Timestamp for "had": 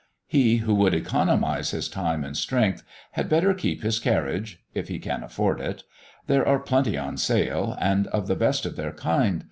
3.11-3.29